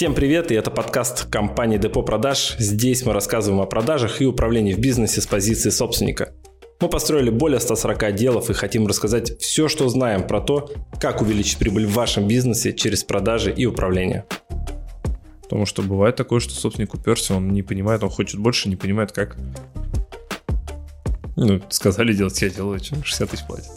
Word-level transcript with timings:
Всем 0.00 0.14
привет, 0.14 0.50
и 0.50 0.54
это 0.54 0.70
подкаст 0.70 1.26
компании 1.28 1.76
Депо 1.76 2.02
Продаж. 2.02 2.56
Здесь 2.58 3.04
мы 3.04 3.12
рассказываем 3.12 3.60
о 3.60 3.66
продажах 3.66 4.22
и 4.22 4.24
управлении 4.24 4.72
в 4.72 4.78
бизнесе 4.78 5.20
с 5.20 5.26
позиции 5.26 5.68
собственника. 5.68 6.32
Мы 6.80 6.88
построили 6.88 7.28
более 7.28 7.60
140 7.60 8.04
отделов 8.04 8.48
и 8.48 8.54
хотим 8.54 8.86
рассказать 8.86 9.38
все, 9.42 9.68
что 9.68 9.86
знаем 9.90 10.26
про 10.26 10.40
то, 10.40 10.72
как 10.98 11.20
увеличить 11.20 11.58
прибыль 11.58 11.84
в 11.84 11.92
вашем 11.92 12.26
бизнесе 12.26 12.72
через 12.72 13.04
продажи 13.04 13.52
и 13.52 13.66
управление. 13.66 14.24
Потому 15.42 15.66
что 15.66 15.82
бывает 15.82 16.16
такое, 16.16 16.40
что 16.40 16.54
собственник 16.54 16.94
уперся, 16.94 17.34
он 17.34 17.50
не 17.52 17.62
понимает, 17.62 18.02
он 18.02 18.08
хочет 18.08 18.40
больше, 18.40 18.70
не 18.70 18.76
понимает, 18.76 19.12
как. 19.12 19.36
Ну, 21.36 21.60
сказали 21.68 22.14
делать, 22.14 22.40
я 22.40 22.48
делаю, 22.48 22.80
60 22.82 23.28
тысяч 23.28 23.44
платит. 23.46 23.68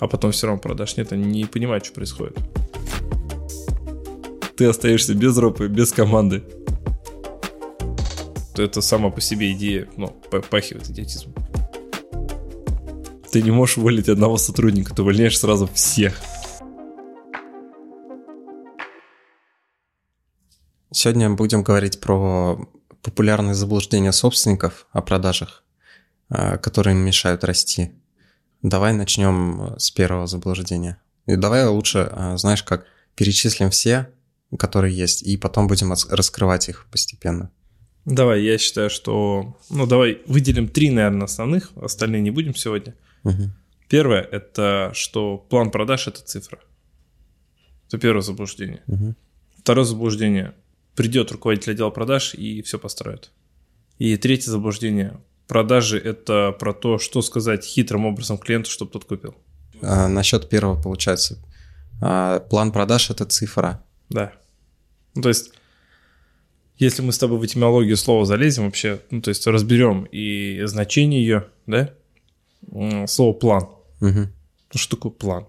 А 0.00 0.08
потом 0.08 0.32
все 0.32 0.48
равно 0.48 0.60
продаж 0.60 0.96
нет, 0.96 1.12
они 1.12 1.26
не 1.26 1.44
понимают, 1.44 1.84
что 1.84 1.94
происходит 1.94 2.36
ты 4.56 4.66
остаешься 4.66 5.14
без 5.14 5.36
ропы, 5.36 5.68
без 5.68 5.92
команды. 5.92 6.44
Это 8.56 8.80
сама 8.82 9.10
по 9.10 9.20
себе 9.20 9.52
идея, 9.52 9.88
ну, 9.96 10.08
попахивает 10.08 10.88
идиотизмом. 10.90 11.34
Ты 13.30 13.40
не 13.40 13.50
можешь 13.50 13.78
уволить 13.78 14.10
одного 14.10 14.36
сотрудника, 14.36 14.94
ты 14.94 15.02
увольняешь 15.02 15.38
сразу 15.38 15.66
всех. 15.72 16.20
Сегодня 20.90 21.30
будем 21.30 21.62
говорить 21.62 22.00
про 22.00 22.68
популярные 23.00 23.54
заблуждения 23.54 24.12
собственников 24.12 24.86
о 24.92 25.00
продажах, 25.00 25.64
а, 26.28 26.58
которые 26.58 26.94
им 26.94 27.00
мешают 27.00 27.44
расти. 27.44 27.92
Давай 28.60 28.92
начнем 28.92 29.74
с 29.78 29.90
первого 29.90 30.26
заблуждения. 30.26 31.00
И 31.24 31.36
давай 31.36 31.66
лучше, 31.66 32.10
а, 32.12 32.36
знаешь, 32.36 32.62
как 32.62 32.84
перечислим 33.16 33.70
все, 33.70 34.10
которые 34.56 34.96
есть, 34.96 35.22
и 35.22 35.36
потом 35.36 35.66
будем 35.66 35.92
раскрывать 36.10 36.68
их 36.68 36.86
постепенно. 36.90 37.50
Давай, 38.04 38.42
я 38.42 38.58
считаю, 38.58 38.90
что... 38.90 39.56
Ну, 39.70 39.86
давай 39.86 40.22
выделим 40.26 40.68
три, 40.68 40.90
наверное, 40.90 41.24
основных, 41.24 41.70
остальные 41.76 42.20
не 42.20 42.30
будем 42.30 42.54
сегодня. 42.54 42.94
Угу. 43.24 43.50
Первое– 43.88 44.22
это 44.32 44.90
что 44.94 45.38
план 45.38 45.70
продаж– 45.70 46.06
это 46.08 46.22
цифра. 46.22 46.58
Это 47.86 47.98
первое 47.98 48.22
заблуждение. 48.22 48.82
Угу. 48.88 49.14
Второе 49.58 49.84
заблуждение– 49.84 50.54
придет 50.96 51.30
руководитель 51.30 51.72
отдела 51.72 51.90
продаж 51.90 52.34
и 52.34 52.62
все 52.62 52.78
построит. 52.78 53.30
И 53.98 54.16
третье 54.16 54.50
заблуждение– 54.50 55.20
продажи– 55.46 55.98
это 56.04 56.52
про 56.58 56.72
то, 56.72 56.98
что 56.98 57.22
сказать 57.22 57.64
хитрым 57.64 58.06
образом 58.06 58.38
клиенту, 58.38 58.70
чтобы 58.70 58.90
тот 58.90 59.04
купил. 59.04 59.36
А, 59.80 60.08
насчет 60.08 60.48
первого, 60.48 60.80
получается, 60.80 61.38
а, 62.00 62.40
план 62.40 62.72
продаж– 62.72 63.10
это 63.10 63.26
цифра. 63.26 63.84
Да. 64.10 64.32
Ну, 65.14 65.22
то 65.22 65.28
есть, 65.28 65.52
если 66.78 67.02
мы 67.02 67.12
с 67.12 67.18
тобой 67.18 67.38
в 67.38 67.44
этимологию 67.44 67.96
слова 67.96 68.24
залезем 68.24 68.64
вообще, 68.64 69.00
ну, 69.10 69.20
то 69.20 69.28
есть 69.28 69.46
разберем 69.46 70.04
и 70.10 70.62
значение 70.64 71.22
ее, 71.22 71.48
да, 71.66 71.94
слово 73.06 73.32
план. 73.32 73.64
Угу. 74.00 74.10
Ну, 74.10 74.28
что 74.78 74.96
такое 74.96 75.12
план? 75.12 75.46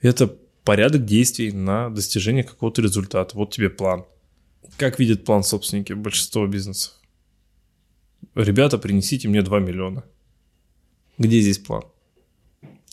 Это 0.00 0.36
порядок 0.64 1.04
действий 1.04 1.52
на 1.52 1.90
достижение 1.90 2.44
какого-то 2.44 2.82
результата. 2.82 3.36
Вот 3.36 3.52
тебе 3.52 3.70
план. 3.70 4.04
Как 4.76 4.98
видят 4.98 5.24
план 5.24 5.42
собственники 5.42 5.92
большинства 5.92 6.46
бизнесов? 6.46 6.94
Ребята, 8.34 8.76
принесите 8.76 9.28
мне 9.28 9.42
2 9.42 9.60
миллиона. 9.60 10.04
Где 11.18 11.40
здесь 11.40 11.58
план? 11.58 11.84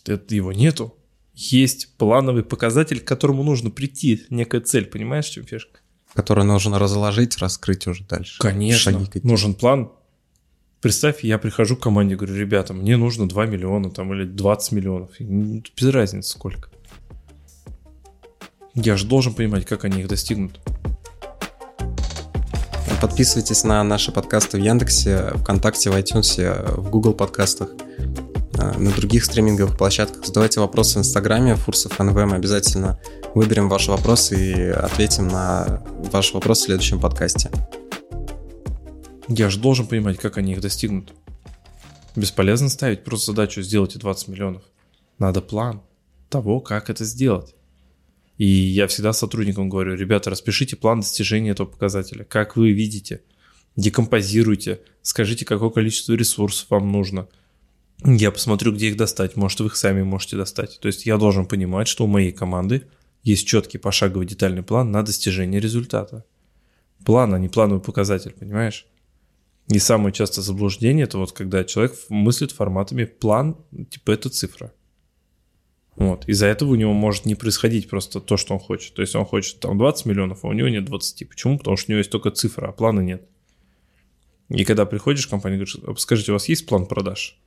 Это 0.05 0.35
его 0.35 0.53
нету 0.53 0.95
есть 1.34 1.95
плановый 1.98 2.44
показатель, 2.44 3.00
к 3.00 3.06
которому 3.06 3.44
нужно 3.44 3.70
прийти, 3.70 4.26
некая 4.30 4.62
цель, 4.62 4.86
понимаешь, 4.86 5.26
чем 5.26 5.45
фишка? 5.45 5.80
Который 6.14 6.44
нужно 6.44 6.78
разложить, 6.78 7.38
раскрыть 7.40 7.88
уже 7.88 8.03
дальше. 8.03 8.40
Конечно, 8.40 9.08
нужен 9.24 9.56
план. 9.56 9.91
Представь, 10.80 11.24
я 11.24 11.38
прихожу 11.40 11.75
к 11.75 11.81
команде, 11.81 12.16
говорю, 12.16 12.35
ребята, 12.35 12.74
мне 12.74 12.97
нужно 12.97 13.28
2 13.28 13.46
миллиона 13.47 13.90
там, 13.90 14.13
или 14.13 14.25
20 14.25 14.72
миллионов. 14.74 15.09
Без 15.19 15.90
разницы 15.90 16.30
сколько. 16.30 16.69
Я 18.75 18.97
же 18.97 19.07
должен 19.07 19.34
понимать, 19.34 19.66
как 19.66 19.86
они 19.86 20.02
их 20.02 20.07
достигнут. 20.07 20.59
Подписывайтесь 23.02 23.63
на 23.63 23.84
наши 23.84 24.12
подкасты 24.12 24.57
в 24.57 24.62
Яндексе, 24.62 25.31
ВКонтакте, 25.36 25.90
в 25.90 25.94
iTunes, 25.94 26.80
в 26.80 26.90
Google 26.90 27.13
подкастах. 27.13 27.69
А, 28.63 28.78
на 28.79 28.91
других 28.91 29.25
стриминговых 29.25 29.78
площадках. 29.78 30.25
Задавайте 30.25 30.62
вопросы 30.62 30.97
в 30.97 31.01
Инстаграме, 31.01 31.56
Фурсов 31.56 32.00
НВ. 32.00 32.13
Мы 32.13 32.35
обязательно 32.35 33.00
выберем 33.35 33.68
ваши 33.68 33.91
вопросы 33.91 34.35
и 34.38 34.69
ответим 34.69 35.28
на 35.28 35.84
ваш 36.12 36.34
вопрос 36.34 36.59
в 36.59 36.63
следующем 36.63 37.01
подкасте. 37.01 37.51
Я 39.28 39.50
же 39.50 39.59
должен 39.59 39.85
понимать, 39.85 40.18
как 40.18 40.38
они 40.38 40.53
их 40.53 40.62
достигнут. 40.62 41.13
Бесполезно 42.16 42.69
ставить 42.69 43.03
просто 43.03 43.31
задачу 43.31 43.62
сделать 43.62 43.97
20 43.97 44.29
миллионов. 44.29 44.63
Надо 45.19 45.41
план 45.41 45.81
того, 46.30 46.62
как 46.62 46.90
это 46.90 47.03
сделать. 47.03 47.56
И 48.38 48.45
я 48.45 48.88
всегда 48.88 49.12
сотрудникам 49.12 49.68
говорю, 49.68 49.95
ребята, 49.95 50.30
распишите 50.30 50.78
план 50.78 51.01
достижения 51.01 51.50
этого 51.50 51.68
показателя. 51.68 52.24
Как 52.24 52.56
вы 52.56 52.72
видите, 52.72 53.24
декомпозируйте, 53.75 54.80
скажите, 55.01 55.44
какое 55.44 55.69
количество 55.69 56.13
ресурсов 56.13 56.69
вам 56.69 56.94
нужно– 56.94 57.28
я 58.06 58.31
посмотрю, 58.31 58.74
где 58.74 58.88
их 58.88 58.97
достать. 58.97 59.36
Может, 59.36 59.59
вы 59.59 59.68
их 59.68 59.75
сами 59.75 60.03
можете 60.03 60.38
достать. 60.38 60.80
То 60.81 60.88
есть 60.88 61.06
я 61.06 61.18
должен 61.18 61.46
понимать, 61.46 61.88
что 61.88 62.03
у 62.03 62.08
моей 62.08 62.31
команды 62.31 62.88
есть 63.24 63.47
четкий 63.47 63.78
пошаговый 63.78 64.28
детальный 64.28 64.64
план 64.64 64.91
на 64.91 65.03
достижение 65.03 65.62
результата. 65.62 66.25
План, 67.06 67.34
а 67.34 67.40
не 67.40 67.50
плановый 67.50 67.81
показатель, 67.81 68.31
понимаешь? 68.31 68.86
И 69.69 69.80
самое 69.80 70.13
частое 70.13 70.44
заблуждение 70.44 71.06
это 71.06 71.18
вот 71.18 71.31
когда 71.31 71.63
человек 71.63 71.96
мыслит 72.09 72.52
форматами 72.52 73.06
план, 73.06 73.58
типа 73.90 74.12
это 74.12 74.30
цифра. 74.30 74.74
Вот. 75.96 76.28
Из-за 76.28 76.47
этого 76.47 76.72
у 76.72 76.75
него 76.75 76.92
может 76.92 77.25
не 77.25 77.36
происходить 77.36 77.88
просто 77.88 78.19
то, 78.19 78.36
что 78.36 78.53
он 78.53 78.59
хочет. 78.59 78.94
То 78.94 79.02
есть 79.02 79.16
он 79.16 79.25
хочет 79.25 79.59
там 79.59 79.78
20 79.78 80.06
миллионов, 80.06 80.44
а 80.44 80.47
у 80.47 80.53
него 80.53 80.68
нет 80.68 80.86
20. 80.86 81.30
Почему? 81.30 81.58
Потому 81.58 81.78
что 81.78 81.90
у 81.90 81.92
него 81.92 82.00
есть 82.00 82.09
только 82.09 82.31
цифра, 82.31 82.68
а 82.68 82.72
плана 82.72 83.00
нет. 83.00 83.24
И 84.50 84.66
когда 84.66 84.86
приходишь 84.86 85.28
в 85.28 85.30
компанию, 85.30 85.59
говоришь, 85.59 86.02
скажите, 86.02 86.31
у 86.31 86.36
вас 86.36 86.50
есть 86.50 86.66
план 86.66 86.86
продаж? 86.86 87.40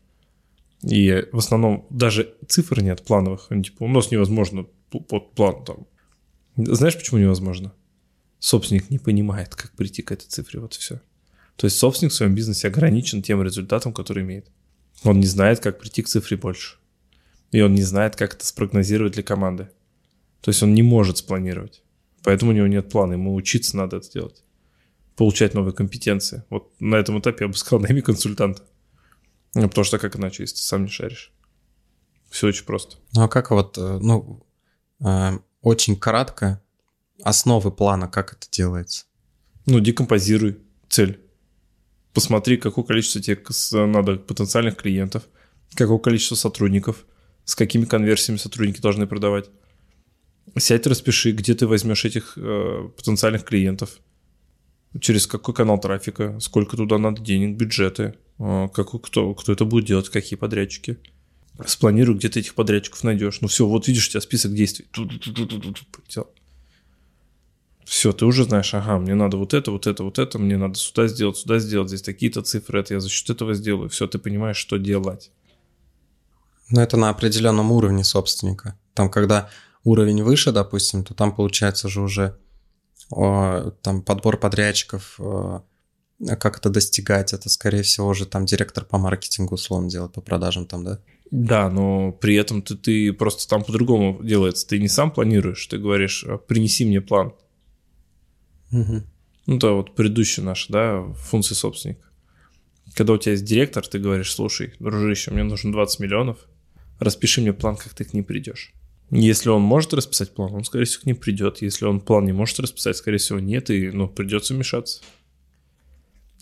И 0.83 1.27
в 1.33 1.39
основном 1.39 1.87
даже 1.91 2.35
цифр 2.49 2.83
нет 2.83 3.05
плановых. 3.05 3.49
Типа, 3.49 3.85
у 3.85 3.89
нас 3.89 4.11
невозможно 4.11 4.67
под 4.91 5.35
план 5.35 5.65
там. 5.65 5.87
Знаешь, 6.57 6.97
почему 6.97 7.21
невозможно? 7.21 7.73
Собственник 8.39 8.91
не 8.91 8.99
понимает, 8.99 9.55
как 9.55 9.73
прийти 9.73 10.03
к 10.03 10.13
этой 10.13 10.27
цифре, 10.27 10.61
вот 10.61 10.77
и 10.77 10.79
все. 10.79 11.01
То 11.57 11.67
есть 11.67 11.79
собственник 11.79 12.13
в 12.13 12.17
своем 12.17 12.35
бизнесе 12.35 12.69
ограничен 12.69 13.23
тем 13.23 13.43
результатом, 13.43 13.93
который 13.93 14.23
имеет. 14.23 14.51
Он 15.05 15.21
не 15.21 15.27
знает, 15.27 15.61
как 15.61 15.79
прийти 15.79 16.03
к 16.03 16.09
цифре 16.09 16.37
больше. 16.37 16.77
И 17.51 17.61
он 17.61 17.75
не 17.75 17.83
знает, 17.83 18.17
как 18.17 18.35
это 18.35 18.47
спрогнозировать 18.47 19.15
для 19.15 19.23
команды. 19.23 19.69
То 20.41 20.51
есть 20.51 20.63
он 20.63 20.75
не 20.75 20.83
может 20.83 21.19
спланировать. 21.19 21.83
Поэтому 22.23 22.51
у 22.51 22.55
него 22.55 22.67
нет 22.67 22.89
плана, 22.91 23.15
ему 23.15 23.35
учиться 23.35 23.77
надо 23.77 23.99
это 23.99 24.11
делать. 24.11 24.43
Получать 25.17 25.55
новые 25.55 25.73
компетенции. 25.73 26.45
Вот 26.51 26.73
на 26.81 26.97
этом 26.97 27.19
этапе 27.21 27.45
я 27.45 27.49
бы 27.49 27.55
сказал, 27.55 27.81
найми 27.83 28.01
консультанта. 28.01 28.63
Ну, 29.57 29.71
потому 29.71 29.85
что 29.87 29.99
как 29.99 30.17
иначе, 30.17 30.43
если 30.43 30.57
ты 30.57 30.63
сам 30.63 30.85
не 30.85 30.91
шаришь? 30.91 31.33
Все 32.29 32.49
очень 32.49 32.67
просто. 32.67 32.99
Ну, 33.15 33.23
а 33.23 33.29
как 33.29 33.51
вот, 33.51 33.79
э, 33.79 33.99
ну, 34.03 34.47
э, 35.01 35.39
очень 35.63 35.97
кратко, 35.97 36.63
основы 37.23 37.71
плана, 37.71 38.07
как 38.07 38.35
это 38.35 38.47
делается? 38.51 39.07
Ну, 39.65 39.81
декомпозируй 39.81 40.59
цель. 40.91 41.23
Посмотри, 42.13 42.59
какое 42.59 42.85
количество 42.85 43.23
тебе 43.23 43.41
надо 43.87 44.17
потенциальных 44.17 44.77
клиентов, 44.77 45.23
какое 45.75 45.99
количество 45.99 46.35
сотрудников, 46.35 47.07
с 47.47 47.55
какими 47.55 47.87
конверсиями 47.87 48.37
сотрудники 48.37 48.83
должны 48.83 49.07
продавать. 49.07 49.49
Сядь, 50.59 50.87
распиши, 50.87 51.33
где 51.33 51.55
ты 51.55 51.67
возьмешь 51.67 52.05
этих 52.05 52.35
э, 52.37 52.91
потенциальных 52.95 53.45
клиентов, 53.45 54.01
через 55.01 55.27
какой 55.27 55.55
канал 55.55 55.81
трафика, 55.81 56.39
сколько 56.41 56.77
туда 56.77 56.99
надо 56.99 57.23
денег, 57.23 57.57
бюджеты, 57.57 58.17
как, 58.39 59.01
кто, 59.03 59.35
кто 59.35 59.53
это 59.53 59.65
будет 59.65 59.87
делать, 59.87 60.09
какие 60.09 60.39
подрядчики. 60.39 60.99
Спланируй, 61.65 62.17
где 62.17 62.29
ты 62.29 62.41
этих 62.41 62.55
подрядчиков 62.55 63.03
найдешь. 63.03 63.41
Ну 63.41 63.49
все, 63.49 63.67
вот 63.67 63.89
видишь, 63.89 64.09
у 64.09 64.11
тебя 64.11 64.21
список 64.21 64.55
действий. 64.55 64.87
Все, 67.87 68.13
ты 68.13 68.27
уже 68.27 68.45
знаешь, 68.45 68.75
ага, 68.75 68.99
мне 68.99 69.15
надо 69.15 69.37
вот 69.37 69.55
это, 69.55 69.71
вот 69.71 69.87
это, 69.87 70.03
вот 70.03 70.19
это, 70.19 70.39
мне 70.39 70.57
надо 70.57 70.75
сюда 70.75 71.07
сделать, 71.07 71.37
сюда 71.37 71.61
сделать, 71.61 71.89
здесь 71.89 72.03
такие-то 72.03 72.43
цифры, 72.43 72.81
это 72.81 72.95
я 72.95 73.01
за 73.01 73.09
счет 73.09 73.31
этого 73.31 73.55
сделаю. 73.55 73.89
Все, 73.89 74.09
ты 74.09 74.19
понимаешь, 74.19 74.57
что 74.57 74.77
делать. 74.77 75.31
Ну, 76.71 76.81
это 76.81 76.97
на 76.97 77.11
определенном 77.11 77.71
уровне 77.71 78.03
собственника. 78.03 78.77
Там, 78.93 79.09
когда 79.09 79.51
уровень 79.85 80.25
выше, 80.25 80.51
допустим, 80.51 81.05
то 81.05 81.15
там 81.15 81.35
получается 81.35 81.89
же 81.89 82.01
уже 82.01 82.37
о, 83.11 83.71
там 83.83 84.03
подбор 84.03 84.37
подрядчиков, 84.37 85.15
о, 85.21 85.59
а 85.59 85.65
как 86.19 86.59
это 86.59 86.71
достигать? 86.71 87.33
Это, 87.33 87.49
скорее 87.49 87.83
всего, 87.83 88.09
уже 88.09 88.27
там 88.27 88.47
директор 88.47 88.85
по 88.85 88.99
маркетингу, 88.99 89.55
условно, 89.55 89.91
делать 89.91 90.13
по 90.13 90.21
продажам 90.21 90.67
там, 90.67 90.85
да? 90.85 91.01
Да, 91.31 91.69
но 91.71 92.13
при 92.13 92.37
этом 92.37 92.63
ты, 92.63 92.77
ты 92.77 93.13
просто 93.13 93.49
там 93.49 93.65
по-другому 93.65 94.23
делается. 94.23 94.67
Ты 94.67 94.79
не 94.79 94.89
сам 94.89 95.11
планируешь, 95.11 95.67
ты 95.67 95.79
говоришь, 95.79 96.25
«А, 96.25 96.39
принеси 96.39 96.85
мне 96.85 97.01
план. 97.01 97.35
Мгм. 98.71 99.05
Ну, 99.47 99.57
это 99.57 99.73
вот 99.73 99.95
предыдущая 99.95 100.45
наша, 100.45 100.73
да, 100.73 101.03
функция 101.15 101.55
собственника. 101.55 102.07
Когда 102.95 103.13
у 103.13 103.19
тебя 103.19 103.33
есть 103.33 103.45
директор, 103.45 103.87
ты 103.87 103.99
говоришь, 103.99 104.33
слушай, 104.33 104.75
дружище, 104.79 105.31
мне 105.31 105.43
нужно 105.43 105.73
20 105.73 106.01
миллионов, 106.01 106.39
распиши 106.99 107.41
мне 107.41 107.53
план, 107.53 107.77
как 107.77 107.95
ты 107.95 108.05
к 108.05 108.13
ним 108.13 108.25
придешь. 108.25 108.73
Если 109.11 109.49
он 109.49 109.63
может 109.63 109.95
расписать 109.95 110.35
план, 110.35 110.53
он, 110.55 110.65
скорее 110.65 110.85
всего, 110.85 111.03
к 111.03 111.07
ним 111.07 111.17
придет. 111.17 111.63
Если 111.63 111.85
он 111.85 112.01
план 112.01 112.25
не 112.25 112.33
может 112.33 112.59
расписать, 112.59 112.97
скорее 112.97 113.19
всего, 113.19 113.39
нет, 113.39 113.71
и, 113.71 113.91
ну, 113.91 114.09
придется 114.09 114.55
вмешаться. 114.55 115.03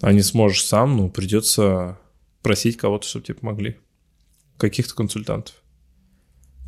А 0.04 0.12
не 0.12 0.20
сможешь 0.20 0.66
сам, 0.66 0.98
ну, 0.98 1.08
придется 1.08 1.98
просить 2.42 2.76
кого-то, 2.76 3.08
чтобы 3.08 3.24
тебе 3.24 3.36
помогли. 3.36 3.78
Каких-то 4.58 4.94
консультантов, 4.94 5.54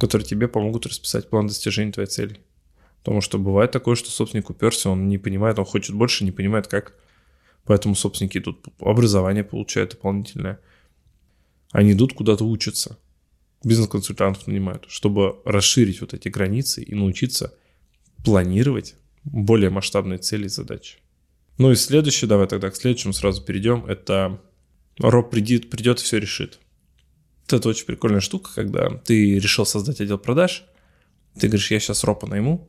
которые 0.00 0.26
тебе 0.26 0.48
помогут 0.48 0.86
расписать 0.86 1.28
план 1.28 1.46
достижения 1.46 1.92
твоей 1.92 2.08
цели. 2.08 2.40
Потому 3.00 3.20
что 3.20 3.38
бывает 3.38 3.72
такое, 3.72 3.94
что 3.94 4.10
собственник 4.10 4.48
уперся, 4.48 4.88
он 4.88 5.08
не 5.08 5.18
понимает, 5.18 5.58
он 5.58 5.66
хочет 5.66 5.94
больше, 5.94 6.24
не 6.24 6.32
понимает, 6.32 6.66
как. 6.66 6.94
Поэтому 7.64 7.94
собственники 7.94 8.38
идут, 8.38 8.68
образование 8.80 9.44
получают 9.44 9.90
дополнительное. 9.90 10.58
Они 11.72 11.92
идут 11.92 12.14
куда-то 12.14 12.42
учатся. 12.42 12.96
Бизнес-консультантов 13.62 14.46
нанимают, 14.46 14.86
чтобы 14.88 15.42
расширить 15.44 16.00
вот 16.00 16.14
эти 16.14 16.30
границы 16.30 16.82
и 16.82 16.94
научиться 16.94 17.54
планировать 18.24 18.94
более 19.24 19.68
масштабные 19.68 20.20
цели 20.20 20.46
и 20.46 20.48
задачи. 20.48 21.00
Ну 21.58 21.70
и 21.70 21.74
следующее, 21.74 22.28
давай 22.28 22.46
тогда 22.46 22.70
к 22.70 22.76
следующему 22.76 23.12
сразу 23.12 23.42
перейдем, 23.42 23.86
это 23.86 24.40
Роб 24.98 25.30
придет, 25.30 25.70
придет 25.70 26.00
и 26.00 26.04
все 26.04 26.18
решит. 26.18 26.58
Это 27.48 27.68
очень 27.68 27.86
прикольная 27.86 28.20
штука, 28.20 28.50
когда 28.54 28.90
ты 28.90 29.38
решил 29.38 29.64
создать 29.64 30.00
отдел 30.00 30.18
продаж, 30.18 30.64
ты 31.38 31.48
говоришь, 31.48 31.70
я 31.70 31.80
сейчас 31.80 32.04
Ропа 32.04 32.26
найму, 32.26 32.68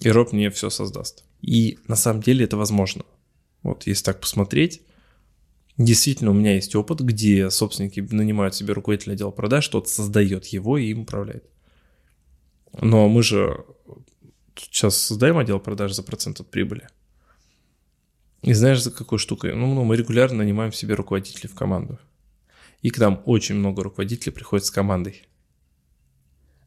и 0.00 0.10
Роб 0.10 0.32
мне 0.32 0.50
все 0.50 0.70
создаст. 0.70 1.24
И 1.40 1.78
на 1.88 1.96
самом 1.96 2.22
деле 2.22 2.44
это 2.44 2.56
возможно. 2.56 3.04
Вот 3.62 3.86
если 3.86 4.04
так 4.04 4.20
посмотреть, 4.20 4.82
действительно 5.78 6.30
у 6.30 6.34
меня 6.34 6.54
есть 6.54 6.74
опыт, 6.74 7.00
где 7.00 7.50
собственники 7.50 8.00
нанимают 8.00 8.54
себе 8.54 8.72
руководителя 8.72 9.14
отдела 9.14 9.30
продаж, 9.30 9.66
тот 9.68 9.88
создает 9.88 10.46
его 10.46 10.78
и 10.78 10.90
им 10.90 11.00
управляет. 11.00 11.44
Но 12.80 13.08
мы 13.08 13.22
же 13.22 13.64
сейчас 14.56 14.96
создаем 14.96 15.38
отдел 15.38 15.60
продаж 15.60 15.92
за 15.92 16.02
процент 16.02 16.40
от 16.40 16.50
прибыли. 16.50 16.88
И 18.42 18.52
знаешь, 18.54 18.82
за 18.82 18.90
какой 18.90 19.18
штукой? 19.18 19.54
Ну, 19.54 19.72
ну, 19.72 19.84
мы 19.84 19.96
регулярно 19.96 20.38
нанимаем 20.38 20.72
себе 20.72 20.94
руководителей 20.94 21.48
в 21.48 21.54
команду. 21.54 21.98
И 22.80 22.90
к 22.90 22.98
нам 22.98 23.22
очень 23.24 23.54
много 23.54 23.84
руководителей 23.84 24.32
приходит 24.32 24.66
с 24.66 24.70
командой. 24.70 25.28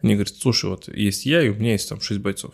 Они 0.01 0.13
говорят, 0.13 0.36
слушай, 0.36 0.69
вот 0.69 0.88
есть 0.88 1.25
я, 1.25 1.42
и 1.44 1.50
у 1.50 1.56
меня 1.56 1.74
есть 1.74 1.89
там 1.89 2.00
6 2.00 2.22
бойцов. 2.22 2.54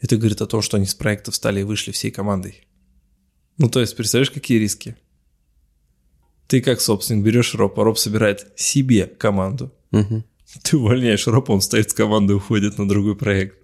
Это 0.00 0.16
говорит 0.18 0.42
о 0.42 0.46
том, 0.46 0.60
что 0.60 0.76
они 0.76 0.84
с 0.84 0.94
проекта 0.94 1.30
встали 1.30 1.60
и 1.60 1.64
вышли 1.64 1.92
всей 1.92 2.10
командой. 2.10 2.66
Ну, 3.56 3.70
то 3.70 3.80
есть, 3.80 3.96
представляешь, 3.96 4.30
какие 4.30 4.58
риски? 4.58 4.96
Ты 6.46 6.60
как 6.60 6.80
собственник 6.80 7.24
берешь 7.24 7.54
Роб, 7.54 7.78
а 7.80 7.84
Роб 7.84 7.98
собирает 7.98 8.52
себе 8.56 9.06
команду. 9.06 9.72
Мгм. 9.90 10.24
Ты 10.62 10.76
увольняешь 10.76 11.26
Роб, 11.26 11.48
он 11.48 11.60
стоит 11.60 11.90
с 11.90 11.94
командой 11.94 12.32
и 12.32 12.36
уходит 12.36 12.76
на 12.76 12.86
другой 12.86 13.16
проект. 13.16 13.56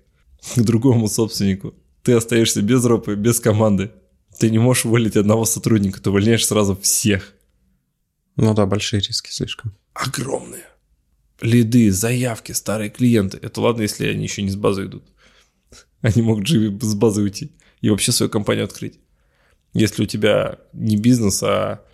К 0.56 0.62
другому 0.62 1.08
собственнику. 1.08 1.74
Ты 2.02 2.14
остаешься 2.14 2.62
без 2.62 2.84
Ропа, 2.84 3.14
без 3.14 3.38
команды. 3.38 3.92
Ты 4.42 4.50
не 4.50 4.58
можешь 4.58 4.86
уволить 4.86 5.16
одного 5.16 5.44
сотрудника, 5.44 6.02
ты 6.02 6.10
увольняешь 6.10 6.44
сразу 6.44 6.74
всех. 6.74 7.32
Ну 8.34 8.54
да, 8.54 8.66
большие 8.66 8.98
риски 8.98 9.30
слишком. 9.30 9.72
Огромные. 9.94 10.64
Лиды, 11.40 11.92
заявки, 11.92 12.50
старые 12.50 12.90
клиенты. 12.90 13.38
Это 13.40 13.60
ладно, 13.60 13.82
если 13.82 14.08
они 14.08 14.24
еще 14.24 14.42
не 14.42 14.50
с 14.50 14.56
базы 14.56 14.86
идут. 14.86 15.04
Они 16.00 16.22
могут 16.22 16.48
же 16.48 16.76
с 16.80 16.94
базы 16.96 17.22
уйти. 17.22 17.52
И 17.82 17.88
вообще 17.88 18.10
свою 18.10 18.30
компанию 18.30 18.64
открыть. 18.64 18.98
Если 19.74 20.02
у 20.02 20.06
тебя 20.06 20.58
не 20.72 20.96
бизнес, 20.96 21.40
а 21.44 21.84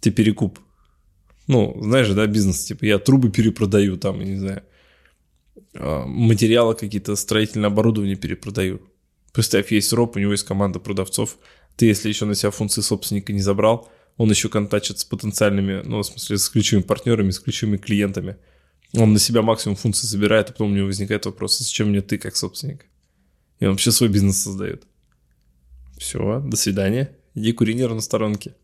ты 0.00 0.10
перекуп. 0.10 0.60
Ну, 1.48 1.76
знаешь 1.82 2.06
же, 2.06 2.14
да, 2.14 2.26
бизнес, 2.26 2.64
типа 2.64 2.86
я 2.86 2.98
трубы 2.98 3.30
перепродаю, 3.30 3.98
там, 3.98 4.20
я 4.20 4.24
не 4.26 4.38
знаю, 4.38 4.62
а, 5.74 6.06
материалы 6.06 6.74
какие-то, 6.74 7.14
строительное 7.14 7.68
оборудование 7.68 8.16
перепродаю. 8.16 8.80
Представь, 9.34 9.70
есть 9.70 9.92
роб, 9.92 10.16
у 10.16 10.18
него 10.18 10.32
есть 10.32 10.44
команда 10.44 10.78
продавцов. 10.78 11.36
Ты, 11.78 11.86
если 11.86 12.08
еще 12.08 12.24
на 12.24 12.34
себя 12.34 12.50
функции 12.50 12.80
собственника 12.80 13.32
не 13.32 13.40
забрал, 13.40 13.88
он 14.16 14.28
еще 14.28 14.48
контачит 14.48 14.98
с 14.98 15.04
потенциальными, 15.04 15.80
ну, 15.84 15.98
в 15.98 16.02
смысле, 16.02 16.36
с 16.36 16.48
ключевыми 16.48 16.84
партнерами, 16.84 17.30
с 17.30 17.38
ключевыми 17.38 17.76
клиентами. 17.76 18.36
Он 18.94 19.12
на 19.12 19.20
себя 19.20 19.42
максимум 19.42 19.76
функций 19.76 20.08
забирает, 20.08 20.50
а 20.50 20.52
потом 20.52 20.72
у 20.72 20.74
него 20.74 20.86
возникает 20.86 21.24
вопрос, 21.26 21.60
а 21.60 21.62
зачем 21.62 21.90
мне 21.90 22.00
ты 22.00 22.18
как 22.18 22.34
собственник? 22.34 22.86
И 23.60 23.64
он 23.64 23.72
вообще 23.72 23.92
свой 23.92 24.08
бизнес 24.08 24.42
создает. 24.42 24.88
Все, 25.98 26.40
до 26.40 26.56
свидания. 26.56 27.16
Иди 27.36 27.52
кури 27.52 27.74
на 27.76 28.00
сторонке. 28.00 28.56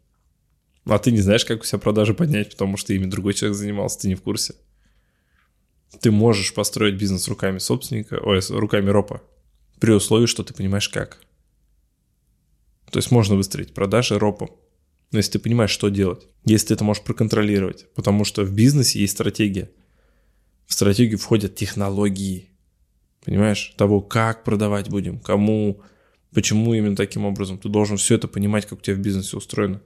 А 0.84 0.98
ты 0.98 1.12
не 1.12 1.20
знаешь, 1.20 1.44
как 1.44 1.60
у 1.60 1.64
себя 1.64 1.78
продажи 1.78 2.14
поднять, 2.14 2.50
потому 2.50 2.76
что 2.76 2.94
ими 2.94 3.06
другой 3.06 3.34
человек 3.34 3.56
занимался, 3.56 4.00
ты 4.00 4.08
не 4.08 4.16
в 4.16 4.22
курсе. 4.22 4.56
Ты 6.00 6.10
можешь 6.10 6.52
построить 6.52 6.96
бизнес 6.96 7.28
руками 7.28 7.58
собственника, 7.58 8.18
ой, 8.20 8.40
руками 8.50 8.90
ропа, 8.90 9.22
при 9.78 9.92
условии, 9.92 10.26
что 10.26 10.42
ты 10.42 10.52
понимаешь 10.52 10.88
как. 10.88 11.23
То 12.94 12.98
есть 12.98 13.10
можно 13.10 13.34
выстроить 13.34 13.74
продажи 13.74 14.16
ропом, 14.20 14.52
но 15.10 15.18
если 15.18 15.32
ты 15.32 15.38
понимаешь, 15.40 15.72
что 15.72 15.88
делать, 15.88 16.28
если 16.44 16.68
ты 16.68 16.74
это 16.74 16.84
можешь 16.84 17.02
проконтролировать, 17.02 17.92
потому 17.96 18.24
что 18.24 18.44
в 18.44 18.52
бизнесе 18.52 19.00
есть 19.00 19.14
стратегия. 19.14 19.68
В 20.68 20.74
стратегию 20.74 21.18
входят 21.18 21.56
технологии, 21.56 22.50
понимаешь, 23.24 23.74
того, 23.76 24.00
как 24.00 24.44
продавать 24.44 24.90
будем, 24.90 25.18
кому, 25.18 25.80
почему 26.32 26.72
именно 26.72 26.94
таким 26.94 27.24
образом. 27.24 27.58
Ты 27.58 27.68
должен 27.68 27.96
все 27.96 28.14
это 28.14 28.28
понимать, 28.28 28.64
как 28.64 28.78
у 28.78 28.80
тебя 28.80 28.94
в 28.94 29.00
бизнесе 29.00 29.36
устроено. 29.36 29.82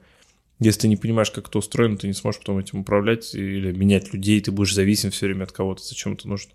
Если 0.59 0.81
ты 0.81 0.89
не 0.89 0.99
понимаешь, 0.99 1.31
как 1.31 1.49
это 1.49 1.57
устроено, 1.57 1.97
ты 1.97 2.09
не 2.09 2.13
сможешь 2.13 2.41
потом 2.41 2.59
этим 2.59 2.81
управлять 2.81 3.35
или 3.35 3.73
менять 3.73 4.13
людей, 4.13 4.39
ты 4.43 4.53
будешь 4.53 4.75
зависим 4.75 5.13
все 5.13 5.25
время 5.25 5.45
от 5.45 5.53
кого-то, 5.53 5.83
зачем 5.83 6.13
это 6.13 6.29
нужно. 6.29 6.53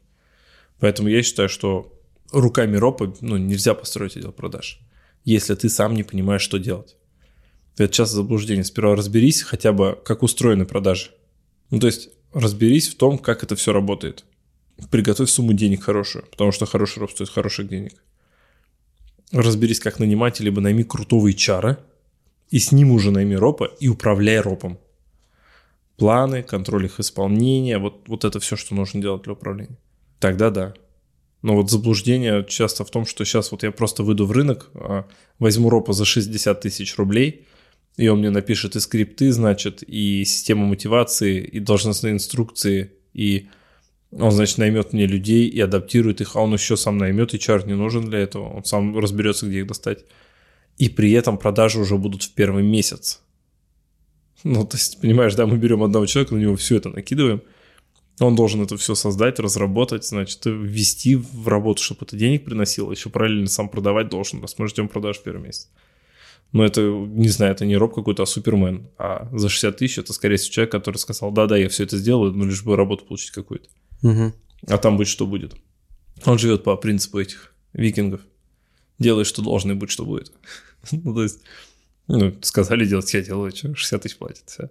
Поэтому 0.79 1.09
я 1.09 1.23
считаю, 1.23 1.49
что 1.49 1.99
руками 2.31 2.77
ропа 2.77 3.11
ну, 3.21 3.37
нельзя 3.37 3.73
построить 3.73 4.17
отдел 4.17 4.31
продаж, 4.31 4.79
если 5.25 5.55
ты 5.55 5.69
сам 5.69 5.95
не 5.95 6.03
понимаешь, 6.03 6.41
что 6.41 6.57
делать. 6.59 6.95
Это 7.77 7.91
часто 7.91 8.17
заблуждение. 8.17 8.63
Сперва 8.63 8.95
разберись 8.95 9.41
хотя 9.41 9.71
бы, 9.71 9.99
как 10.05 10.23
устроены 10.23 10.65
продажи. 10.65 11.11
Ну, 11.69 11.79
то 11.79 11.87
есть 11.87 12.09
разберись 12.33 12.89
в 12.89 12.95
том, 12.95 13.17
как 13.17 13.43
это 13.43 13.55
все 13.55 13.73
работает. 13.73 14.25
Приготовь 14.91 15.29
сумму 15.29 15.53
денег 15.53 15.83
хорошую, 15.83 16.25
потому 16.29 16.51
что 16.51 16.65
хороший 16.65 16.99
роб 16.99 17.11
стоит 17.11 17.29
хороших 17.29 17.67
денег. 17.67 17.93
Разберись, 19.31 19.79
как 19.79 19.99
нанимать, 19.99 20.39
либо 20.39 20.61
найми 20.61 20.83
крутого 20.83 21.27
HR, 21.31 21.77
и 22.49 22.59
с 22.59 22.71
ним 22.71 22.91
уже 22.91 23.11
найми 23.11 23.35
ропа 23.35 23.65
и 23.79 23.87
управляй 23.87 24.39
ропом. 24.39 24.79
Планы, 25.97 26.43
контроль 26.43 26.85
их 26.85 26.99
исполнения, 26.99 27.79
вот, 27.79 28.07
вот 28.07 28.25
это 28.25 28.39
все, 28.39 28.55
что 28.55 28.75
нужно 28.75 29.01
делать 29.01 29.23
для 29.23 29.33
управления. 29.33 29.77
Тогда 30.19 30.49
да. 30.49 30.73
Но 31.43 31.55
вот 31.57 31.69
заблуждение 31.69 32.45
часто 32.47 32.85
в 32.85 32.89
том, 32.89 33.05
что 33.05 33.25
сейчас 33.25 33.51
вот 33.51 33.63
я 33.63 33.71
просто 33.71 34.01
выйду 34.01 34.25
в 34.25 34.31
рынок, 34.31 34.69
а, 34.73 35.05
возьму 35.39 35.69
ропа 35.69 35.91
за 35.91 36.05
60 36.05 36.61
тысяч 36.61 36.97
рублей, 36.97 37.45
и 37.97 38.07
он 38.07 38.19
мне 38.19 38.29
напишет 38.29 38.75
и 38.77 38.79
скрипты, 38.79 39.31
значит, 39.31 39.83
и 39.83 40.23
систему 40.23 40.65
мотивации, 40.65 41.43
и 41.43 41.59
должностные 41.59 42.13
инструкции, 42.13 42.93
и 43.13 43.49
он, 44.11 44.31
значит, 44.31 44.57
наймет 44.57 44.93
мне 44.93 45.05
людей 45.05 45.47
и 45.47 45.59
адаптирует 45.59 46.21
их, 46.21 46.35
а 46.37 46.41
он 46.41 46.53
еще 46.53 46.77
сам 46.77 46.97
наймет, 46.97 47.33
и 47.33 47.39
чар 47.39 47.67
не 47.67 47.75
нужен 47.75 48.09
для 48.09 48.19
этого, 48.19 48.47
он 48.47 48.63
сам 48.63 48.97
разберется, 48.97 49.45
где 49.45 49.59
их 49.59 49.67
достать. 49.67 50.05
И 50.77 50.87
при 50.87 51.11
этом 51.11 51.37
продажи 51.37 51.79
уже 51.79 51.97
будут 51.97 52.23
в 52.23 52.33
первый 52.33 52.63
месяц. 52.63 53.21
Ну, 54.43 54.65
то 54.65 54.77
есть, 54.77 55.01
понимаешь, 55.01 55.35
да, 55.35 55.45
мы 55.45 55.57
берем 55.57 55.83
одного 55.83 56.05
человека, 56.05 56.35
на 56.35 56.39
него 56.39 56.55
все 56.55 56.77
это 56.77 56.89
накидываем, 56.89 57.41
он 58.19 58.35
должен 58.35 58.61
это 58.61 58.77
все 58.77 58.95
создать, 58.95 59.39
разработать, 59.39 60.05
значит, 60.05 60.41
ввести 60.45 61.15
в 61.15 61.47
работу, 61.47 61.81
чтобы 61.81 62.01
это 62.05 62.15
денег 62.15 62.45
приносило, 62.45 62.91
еще 62.91 63.09
параллельно 63.09 63.47
сам 63.47 63.69
продавать 63.69 64.09
должен, 64.09 64.41
раз 64.41 64.57
мы 64.57 64.67
ждем 64.67 64.87
продаж 64.87 65.17
в 65.17 65.23
первый 65.23 65.43
месяц. 65.43 65.69
Но 66.51 66.63
это, 66.63 66.81
не 66.81 67.29
знаю, 67.29 67.53
это 67.53 67.65
не 67.65 67.75
роб 67.75 67.95
какой-то, 67.95 68.23
а 68.23 68.25
супермен. 68.27 68.87
А 68.99 69.27
за 69.31 69.49
60 69.49 69.75
тысяч 69.75 69.97
это, 69.97 70.13
скорее 70.13 70.37
всего, 70.37 70.53
человек, 70.53 70.71
который 70.71 70.97
сказал, 70.97 71.31
да-да, 71.31 71.57
я 71.57 71.67
все 71.67 71.83
это 71.83 71.97
сделаю, 71.97 72.31
но 72.31 72.45
лишь 72.45 72.63
бы 72.63 72.75
работу 72.75 73.05
получить 73.05 73.31
какую-то. 73.31 73.69
Мгм. 74.03 74.35
А 74.67 74.77
там 74.77 74.97
будет 74.97 75.07
что 75.07 75.25
будет. 75.25 75.55
Он 76.25 76.37
живет 76.37 76.63
по 76.63 76.77
принципу 76.77 77.19
этих 77.19 77.55
викингов. 77.73 78.21
Делай, 78.99 79.25
что 79.25 79.41
должно, 79.41 79.73
и 79.73 79.75
будь, 79.75 79.89
что 79.89 80.05
будет. 80.05 80.31
ну, 80.91 81.15
то 81.15 81.23
есть, 81.23 81.41
ну, 82.07 82.35
сказали 82.41 82.85
делать, 82.85 83.11
я 83.15 83.21
делаю, 83.21 83.55
что, 83.55 83.73
60 83.73 84.01
тысяч 84.03 84.17
платят, 84.17 84.47
все. 84.47 84.69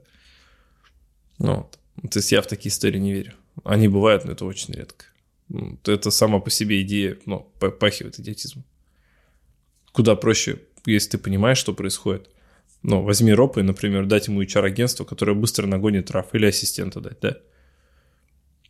Ну, 1.39 1.57
вот. 1.57 1.79
То 2.01 2.19
есть 2.19 2.33
я 2.33 2.43
в 2.43 2.47
такие 2.47 2.71
истории 2.71 2.99
не 2.99 3.13
верю. 3.13 3.35
Они 3.65 3.89
бывают, 3.89 4.25
но 4.25 4.33
это 4.33 4.45
очень 4.45 4.75
редко. 4.75 5.07
Ну, 5.49 5.79
Это 5.85 6.11
сама 6.11 6.41
по 6.41 6.51
себе 6.51 6.83
идея, 6.83 7.19
ну, 7.27 7.51
попахивает 7.59 8.19
идиотизмом. 8.19 8.65
Куда 9.93 10.17
проще, 10.17 10.61
если 10.87 11.11
ты 11.11 11.19
понимаешь, 11.19 11.59
что 11.59 11.75
происходит. 11.75 12.31
Ну, 12.83 13.03
возьми 13.03 13.33
ропа 13.33 13.61
и, 13.61 13.63
например, 13.63 14.07
дать 14.07 14.29
ему 14.29 14.43
HR-агентство, 14.43 15.05
которое 15.05 15.35
быстро 15.35 15.67
нагонит 15.67 16.07
трав, 16.07 16.35
или 16.35 16.47
ассистента 16.47 17.01
дать, 17.01 17.21
да? 17.21 17.37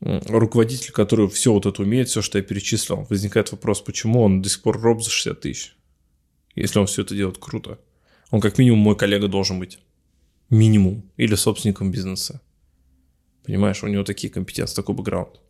руководитель, 0.03 0.93
который 0.93 1.29
все 1.29 1.53
вот 1.53 1.67
это 1.67 1.83
умеет, 1.83 2.09
все, 2.09 2.23
что 2.23 2.39
я 2.39 2.45
перечислил, 2.45 3.07
возникает 3.09 3.53
вопрос, 3.53 3.81
почему 3.81 4.23
он 4.23 4.43
до 4.43 4.49
сих 4.49 4.63
пор 4.63 4.81
роб 4.81 5.03
за 5.03 5.11
60 5.11 5.41
тысяч, 5.41 5.77
если 6.55 6.79
он 6.79 6.87
все 6.87 7.03
это 7.03 7.15
делает 7.15 7.39
круто. 7.39 7.79
Он 8.31 8.41
как 8.41 8.59
минимум 8.59 8.81
мой 8.81 8.97
коллега 8.97 9.29
должен 9.29 9.61
быть. 9.61 9.79
Минимум. 10.51 11.05
Или 11.17 11.35
собственником 11.35 11.91
бизнеса. 11.91 12.41
Понимаешь, 13.45 13.83
у 13.83 13.89
него 13.89 14.05
такие 14.05 14.33
компетенции, 14.33 14.75
такой 14.75 14.95
бэкграунд. 14.95 15.41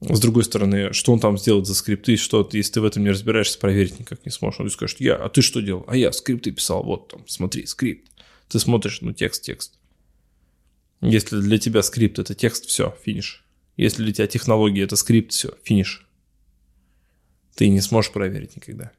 С 0.00 0.20
другой 0.20 0.44
стороны, 0.44 0.92
что 0.92 1.12
он 1.12 1.20
там 1.20 1.38
сделает 1.38 1.66
за 1.66 1.74
скрипты, 1.74 2.16
что 2.16 2.46
если 2.52 2.74
ты 2.74 2.80
в 2.82 2.84
этом 2.84 3.02
не 3.02 3.10
разбираешься, 3.10 3.58
проверить 3.58 3.98
никак 3.98 4.24
не 4.26 4.30
сможешь. 4.30 4.60
Он 4.60 4.70
скажет, 4.70 5.00
я, 5.00 5.16
а 5.16 5.28
ты 5.30 5.40
что 5.40 5.60
делал? 5.60 5.84
А 5.88 5.96
я 5.96 6.12
скрипты 6.12 6.50
писал, 6.50 6.82
вот 6.82 7.08
там, 7.08 7.24
смотри, 7.26 7.64
скрипт. 7.66 8.10
Ты 8.48 8.58
смотришь, 8.58 9.00
ну, 9.00 9.12
текст, 9.12 9.42
текст. 9.42 9.78
Если 11.00 11.40
для 11.40 11.58
тебя 11.58 11.82
скрипт 11.82 12.18
это 12.18 12.34
текст, 12.34 12.66
все, 12.66 12.96
финиш. 13.04 13.44
Если 13.76 14.02
для 14.02 14.12
тебя 14.12 14.26
технология 14.26 14.82
это 14.82 14.96
скрипт, 14.96 15.32
все, 15.32 15.54
финиш. 15.62 16.06
Ты 17.54 17.68
не 17.68 17.80
сможешь 17.80 18.12
проверить 18.12 18.56
никогда. 18.56 18.92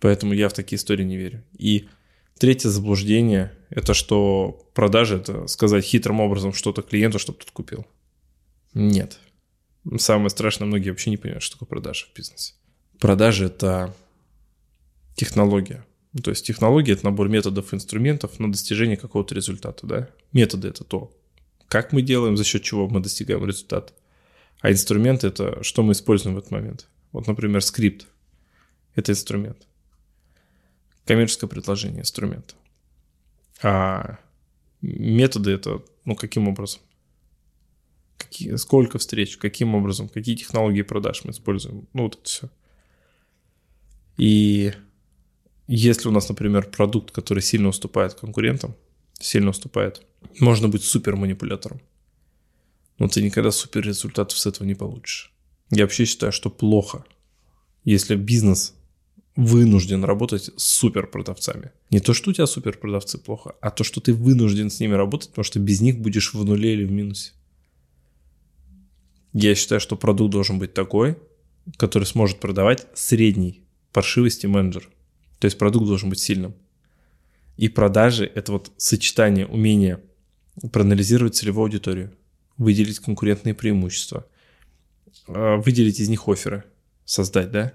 Поэтому 0.00 0.34
я 0.34 0.48
в 0.48 0.52
такие 0.52 0.76
истории 0.78 1.04
не 1.04 1.16
верю. 1.16 1.44
И 1.56 1.88
третье 2.38 2.68
заблуждение– 2.68 3.52
это 3.70 3.94
что 3.94 4.68
продажи– 4.74 5.16
это 5.18 5.46
сказать 5.46 5.84
хитрым 5.84 6.20
образом 6.20 6.52
что-то 6.52 6.82
клиенту, 6.82 7.18
чтобы 7.18 7.38
тот 7.38 7.50
купил. 7.50 7.86
Нет. 8.72 9.18
Самое 9.98 10.30
страшное, 10.30 10.66
многие 10.66 10.90
вообще 10.90 11.10
не 11.10 11.16
понимают, 11.16 11.42
что 11.42 11.56
такое 11.56 11.68
продажи 11.68 12.06
в 12.06 12.16
бизнесе. 12.16 12.54
Продажи– 12.98 13.44
это 13.46 13.94
технология. 15.14 15.84
То 16.22 16.30
есть 16.30 16.46
технология– 16.46 16.92
это 16.94 17.04
набор 17.04 17.28
методов 17.28 17.74
инструментов 17.74 18.38
на 18.38 18.50
достижение 18.50 18.96
какого-то 18.96 19.34
результата. 19.34 19.86
Да? 19.86 20.08
Методы– 20.32 20.68
это 20.70 20.84
то, 20.84 21.12
как 21.68 21.92
мы 21.92 22.02
делаем, 22.02 22.36
за 22.36 22.44
счет 22.44 22.62
чего 22.62 22.88
мы 22.88 23.00
достигаем 23.00 23.44
результата. 23.44 23.92
А 24.60 24.70
инструмент– 24.70 25.24
это 25.24 25.62
что 25.62 25.82
мы 25.82 25.92
используем 25.92 26.36
в 26.36 26.38
этот 26.38 26.50
момент. 26.50 26.88
Вот, 27.12 27.26
например, 27.26 27.62
скрипт– 27.62 28.06
это 28.94 29.12
инструмент. 29.12 29.66
Коммерческое 31.04 31.48
предложение– 31.48 32.00
инструмент. 32.02 32.56
А 33.62 34.18
методы– 34.80 35.50
это, 35.52 35.82
ну, 36.04 36.16
каким 36.16 36.48
образом? 36.48 36.80
Какие, 38.16 38.56
сколько 38.56 38.98
встреч, 38.98 39.36
каким 39.36 39.74
образом, 39.74 40.08
какие 40.08 40.36
технологии 40.36 40.82
продаж 40.82 41.24
мы 41.24 41.32
используем. 41.32 41.88
Ну, 41.92 42.04
вот 42.04 42.14
это 42.16 42.24
все. 42.24 42.50
И 44.16 44.72
если 45.66 46.08
у 46.08 46.12
нас, 46.12 46.28
например, 46.28 46.70
продукт, 46.70 47.10
который 47.10 47.42
сильно 47.42 47.68
уступает 47.68 48.14
конкурентам, 48.14 48.74
сильно 49.18 49.50
уступает, 49.50 50.02
можно 50.38 50.68
быть 50.68 50.84
супер 50.84 51.16
манипулятором. 51.16 51.80
Но 52.98 53.08
ты 53.08 53.22
никогда 53.22 53.50
супер 53.50 53.82
результатов 53.82 54.38
с 54.38 54.46
этого 54.46 54.66
не 54.66 54.74
получишь. 54.74 55.32
Я 55.70 55.84
вообще 55.84 56.04
считаю, 56.04 56.32
что 56.32 56.50
плохо, 56.50 57.04
если 57.84 58.14
бизнес 58.14 58.74
вынужден 59.36 60.04
работать 60.04 60.50
с 60.56 60.64
супер 60.64 61.06
продавцами. 61.06 61.72
Не 61.90 62.00
то, 62.00 62.14
что 62.14 62.30
у 62.30 62.32
тебя 62.32 62.46
супер 62.46 62.78
продавцы 62.78 63.18
плохо, 63.18 63.54
а 63.60 63.70
то, 63.70 63.82
что 63.82 64.00
ты 64.00 64.12
вынужден 64.12 64.70
с 64.70 64.80
ними 64.80 64.94
работать, 64.94 65.30
потому 65.30 65.44
что 65.44 65.58
без 65.58 65.80
них 65.80 65.98
будешь 65.98 66.34
в 66.34 66.44
нуле 66.44 66.74
или 66.74 66.84
в 66.84 66.92
минусе. 66.92 67.32
Я 69.32 69.54
считаю, 69.56 69.80
что 69.80 69.96
продукт 69.96 70.32
должен 70.32 70.58
быть 70.58 70.74
такой, 70.74 71.18
который 71.76 72.04
сможет 72.04 72.38
продавать 72.38 72.86
средней 72.94 73.64
паршивости 73.92 74.46
менеджер. 74.46 74.88
То 75.40 75.46
есть 75.46 75.58
продукт 75.58 75.86
должен 75.86 76.10
быть 76.10 76.20
сильным. 76.20 76.54
И 77.56 77.68
продажи– 77.68 78.30
это 78.34 78.52
вот 78.52 78.72
сочетание 78.76 79.46
умения 79.46 80.00
проанализировать 80.72 81.34
целевую 81.34 81.64
аудиторию, 81.64 82.12
выделить 82.56 83.00
конкурентные 83.00 83.54
преимущества, 83.54 84.26
а, 85.26 85.56
выделить 85.56 86.00
из 86.00 86.08
них 86.08 86.28
оферы, 86.28 86.64
создать, 87.04 87.50
да? 87.50 87.74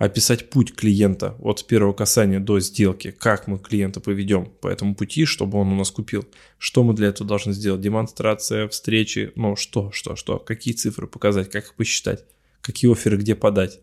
Описать 0.00 0.48
путь 0.48 0.74
клиента 0.74 1.36
от 1.40 1.66
первого 1.66 1.92
касания 1.92 2.40
до 2.40 2.58
сделки, 2.58 3.10
как 3.10 3.46
мы 3.46 3.58
клиента 3.58 4.00
поведем 4.00 4.46
по 4.46 4.68
этому 4.68 4.94
пути, 4.94 5.26
чтобы 5.26 5.58
он 5.58 5.68
у 5.68 5.76
нас 5.76 5.90
купил, 5.90 6.26
что 6.56 6.82
мы 6.82 6.94
для 6.94 7.08
этого 7.08 7.28
должны 7.28 7.52
сделать, 7.52 7.82
демонстрация, 7.82 8.66
встречи, 8.68 9.30
ну 9.36 9.56
что, 9.56 9.92
что, 9.92 10.16
что, 10.16 10.38
какие 10.38 10.72
цифры 10.72 11.06
показать, 11.06 11.50
как 11.50 11.64
их 11.66 11.74
посчитать, 11.74 12.24
какие 12.62 12.90
оферы 12.90 13.18
где 13.18 13.34
подать, 13.34 13.80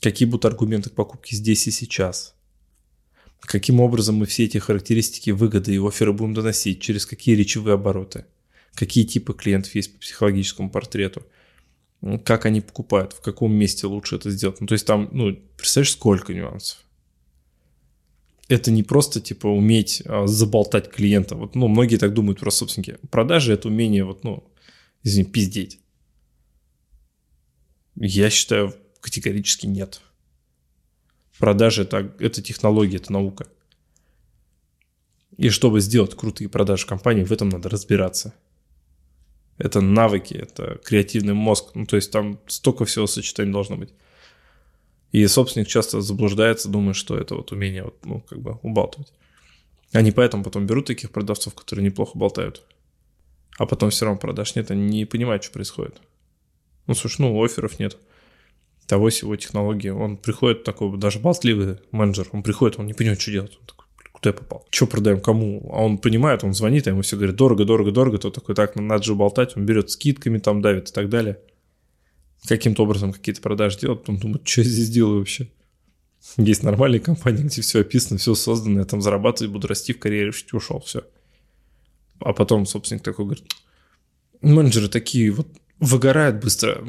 какие 0.00 0.26
будут 0.26 0.46
аргументы 0.46 0.88
к 0.88 0.94
покупке 0.94 1.36
здесь 1.36 1.66
и 1.66 1.70
сейчас– 1.70 2.32
каким 3.40 3.80
образом 3.80 4.16
мы 4.16 4.26
все 4.26 4.44
эти 4.44 4.56
характеристики 4.56 5.30
выгоды 5.30 5.74
и 5.74 5.78
оферы 5.78 6.14
будем 6.14 6.32
доносить, 6.32 6.80
через 6.80 7.04
какие 7.04 7.34
речевые 7.34 7.74
обороты, 7.74 8.24
какие 8.74 9.04
типы 9.04 9.34
клиентов 9.34 9.74
есть 9.74 9.92
по 9.92 10.00
психологическому 10.00 10.70
портрету, 10.70 11.22
как 12.24 12.46
они 12.46 12.60
покупают, 12.60 13.12
в 13.12 13.20
каком 13.20 13.52
месте 13.52 13.86
лучше 13.86 14.16
это 14.16 14.30
сделать. 14.30 14.60
Ну, 14.60 14.66
то 14.66 14.74
есть 14.74 14.86
там, 14.86 15.08
ну, 15.12 15.36
представляешь, 15.56 15.92
сколько 15.92 16.34
нюансов. 16.34 16.78
Это 18.48 18.70
не 18.70 18.82
просто, 18.82 19.20
типа, 19.20 19.48
уметь 19.48 20.02
а, 20.06 20.26
заболтать 20.26 20.90
клиента. 20.90 21.34
Вот, 21.34 21.54
ну, 21.54 21.68
многие 21.68 21.96
так 21.96 22.14
думают 22.14 22.40
про 22.40 22.50
собственники. 22.50 22.98
Продажи– 23.10 23.52
это 23.54 23.68
умение, 23.68 24.04
вот, 24.04 24.24
ну, 24.24 24.44
извини, 25.02 25.24
пиздеть. 25.24 25.80
Я 27.96 28.30
считаю, 28.30 28.74
категорически 29.00 29.66
нет. 29.66 30.00
Продажи 31.38 31.82
это, 31.82 32.14
это 32.18 32.40
технология, 32.40 32.96
это 32.96 33.12
наука. 33.12 33.46
И 35.36 35.50
чтобы 35.50 35.80
сделать 35.80 36.14
крутые 36.14 36.48
продажи 36.48 36.86
компании, 36.86 37.24
в 37.24 37.32
этом 37.32 37.48
надо 37.48 37.68
разбираться. 37.68 38.32
Это 39.58 39.80
навыки, 39.80 40.34
это 40.34 40.78
креативный 40.84 41.34
мозг. 41.34 41.70
Ну, 41.74 41.86
то 41.86 41.96
есть 41.96 42.10
там 42.10 42.38
столько 42.46 42.84
всего 42.84 43.06
сочетаний 43.06 43.52
должно 43.52 43.76
быть. 43.76 43.90
И 45.12 45.26
собственник 45.26 45.68
часто 45.68 46.00
заблуждается, 46.00 46.68
думая, 46.68 46.94
что 46.94 47.16
это 47.16 47.36
вот 47.36 47.52
умение 47.52 47.84
вот, 47.84 48.04
ну, 48.04 48.20
как 48.20 48.40
бы 48.40 48.58
убалтывать. 48.62 49.12
Они 49.92 50.12
поэтому 50.12 50.44
потом 50.44 50.66
берут 50.66 50.86
таких 50.86 51.10
продавцов, 51.10 51.54
которые 51.54 51.84
неплохо 51.86 52.18
болтают. 52.18 52.64
А 53.56 53.64
потом 53.64 53.90
все 53.90 54.04
равно 54.04 54.20
продаж 54.20 54.54
нет, 54.56 54.70
они 54.70 54.82
не 54.82 55.04
понимают, 55.06 55.42
что 55.42 55.52
происходит. 55.52 56.00
Ну, 56.86 56.94
слушай, 56.94 57.22
ну, 57.22 57.42
офферов 57.42 57.78
нет 57.78 57.96
того 58.86 59.08
всего 59.10 59.34
технологии. 59.36 59.88
Он 59.88 60.16
приходит 60.16 60.64
такой, 60.64 60.96
даже 60.96 61.18
болтливый 61.18 61.78
менеджер, 61.90 62.28
он 62.32 62.42
приходит, 62.42 62.78
он 62.78 62.86
не 62.86 62.94
понимает, 62.94 63.20
что 63.20 63.32
делать. 63.32 63.56
Он 63.60 63.66
такой, 63.66 63.85
куда 64.16 64.30
я 64.30 64.34
попал? 64.34 64.66
Что 64.70 64.86
продаем, 64.86 65.20
кому? 65.20 65.68
А 65.72 65.84
он 65.84 65.98
понимает, 65.98 66.42
он 66.42 66.54
звонит, 66.54 66.86
а 66.86 66.90
ему 66.90 67.02
все 67.02 67.16
говорят, 67.16 67.36
дорого, 67.36 67.64
дорого, 67.64 67.92
дорого. 67.92 68.18
То 68.18 68.30
такой, 68.30 68.54
так, 68.54 68.74
надо 68.74 69.02
же 69.02 69.14
болтать, 69.14 69.56
он 69.56 69.66
берет 69.66 69.90
скидками, 69.90 70.38
там 70.38 70.62
давит 70.62 70.88
и 70.88 70.92
так 70.92 71.10
далее. 71.10 71.38
Каким-то 72.48 72.84
образом 72.84 73.12
какие-то 73.12 73.42
продажи 73.42 73.78
делает, 73.78 74.00
потом 74.00 74.18
думает, 74.18 74.48
что 74.48 74.62
я 74.62 74.68
здесь 74.68 74.88
делаю 74.88 75.18
вообще? 75.18 75.50
Есть 76.38 76.62
нормальные 76.62 77.00
компании, 77.00 77.42
где 77.42 77.60
все 77.60 77.80
описано, 77.80 78.18
все 78.18 78.34
создано, 78.34 78.80
я 78.80 78.86
там 78.86 79.02
зарабатывать 79.02 79.52
буду, 79.52 79.68
расти 79.68 79.92
в 79.92 79.98
карьере, 79.98 80.32
ушел, 80.52 80.80
все. 80.80 81.04
А 82.20 82.32
потом 82.32 82.64
собственник 82.64 83.02
такой 83.02 83.26
говорит, 83.26 83.52
менеджеры 84.40 84.88
такие 84.88 85.30
вот 85.30 85.48
выгорают 85.78 86.42
быстро, 86.42 86.82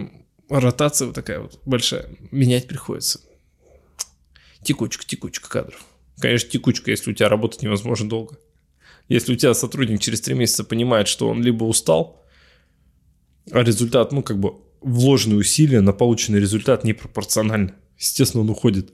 ротация 0.49 1.07
вот 1.07 1.15
такая 1.15 1.41
вот 1.41 1.59
большая. 1.65 2.09
Менять 2.31 2.67
приходится. 2.67 3.19
Текучка, 4.63 5.05
текучка 5.05 5.49
кадров. 5.49 5.85
Конечно, 6.19 6.49
текучка, 6.49 6.91
если 6.91 7.11
у 7.11 7.13
тебя 7.13 7.29
работать 7.29 7.61
невозможно 7.61 8.09
долго. 8.09 8.39
Если 9.07 9.33
у 9.33 9.35
тебя 9.35 9.53
сотрудник 9.53 10.01
через 10.01 10.21
три 10.21 10.33
месяца 10.35 10.63
понимает, 10.63 11.07
что 11.07 11.29
он 11.29 11.41
либо 11.41 11.63
устал, 11.63 12.25
а 13.51 13.63
результат, 13.63 14.11
ну, 14.11 14.23
как 14.23 14.39
бы 14.39 14.55
вложенные 14.81 15.37
усилия 15.37 15.81
на 15.81 15.93
полученный 15.93 16.39
результат 16.39 16.83
непропорционально. 16.83 17.75
Естественно, 17.97 18.41
он 18.41 18.49
уходит. 18.49 18.93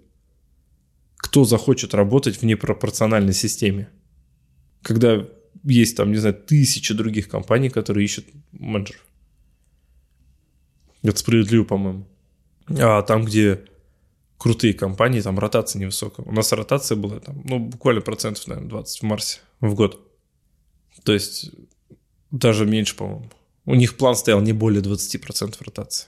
Кто 1.17 1.45
захочет 1.45 1.93
работать 1.93 2.37
в 2.37 2.43
непропорциональной 2.43 3.33
системе? 3.33 3.89
Когда 4.81 5.27
есть 5.63 5.97
там, 5.97 6.11
не 6.11 6.17
знаю, 6.17 6.35
тысячи 6.35 6.93
других 6.93 7.29
компаний, 7.29 7.69
которые 7.69 8.05
ищут 8.05 8.25
менеджеров. 8.51 9.05
Это 11.01 11.17
справедливо, 11.17 11.63
по-моему. 11.63 12.07
А 12.69 13.01
там, 13.01 13.25
где 13.25 13.65
крутые 14.37 14.73
компании, 14.73 15.21
там 15.21 15.39
ротация 15.39 15.79
невысокая. 15.79 16.25
У 16.25 16.31
нас 16.31 16.51
ротация 16.51 16.95
была 16.95 17.19
там, 17.19 17.41
ну, 17.45 17.59
буквально 17.59 18.01
процентов, 18.01 18.47
наверное, 18.47 18.69
20 18.69 18.99
в 18.99 19.03
Марсе 19.03 19.39
в 19.61 19.73
год. 19.73 19.99
То 21.03 21.13
есть 21.13 21.51
даже 22.31 22.65
меньше, 22.65 22.95
по-моему. 22.95 23.29
У 23.65 23.75
них 23.75 23.95
план 23.95 24.15
стоял 24.15 24.41
не 24.41 24.53
более 24.53 24.81
20% 24.81 25.55
ротации. 25.63 26.07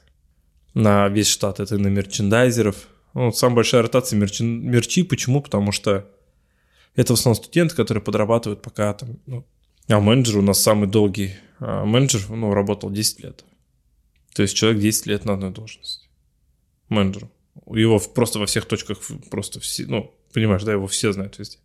На 0.74 1.08
весь 1.08 1.27
штат 1.27 1.60
это 1.60 1.77
на 1.77 1.88
мерчендайзеров. 1.88 2.88
Ну, 3.13 3.32
самая 3.32 3.58
большая 3.58 3.82
ротация 3.84 4.20
мерчин, 4.20 4.70
мерчи. 4.70 5.03
Почему? 5.03 5.41
Потому 5.41 5.72
что 5.72 6.10
это 6.96 7.15
в 7.15 7.20
основном 7.20 7.41
студенты, 7.41 7.75
которые 7.75 8.03
подрабатывают 8.03 8.62
пока 8.62 8.94
там... 8.94 9.20
Ну, 9.25 9.46
а 9.88 10.00
менеджер 10.00 10.39
у 10.39 10.41
нас 10.41 10.60
самый 10.60 10.89
долгий. 10.89 11.36
А 11.60 11.86
менеджер, 11.86 12.29
ну, 12.29 12.53
работал 12.53 12.89
10 12.89 13.24
лет. 13.24 13.46
То 14.34 14.41
есть 14.41 14.55
человек 14.55 14.82
10 14.82 15.05
лет 15.05 15.24
на 15.24 15.34
одной 15.34 15.51
должности. 15.51 16.10
Менеджеру. 16.89 17.32
Его 17.65 18.00
просто 18.00 18.39
во 18.39 18.45
всех 18.45 18.65
точках, 18.65 19.00
просто 19.29 19.59
все, 19.59 19.85
ну, 19.85 20.13
понимаешь, 20.33 20.63
да, 20.63 20.74
его 20.74 20.88
все 20.88 21.12
знают 21.13 21.39
везде. 21.39 21.57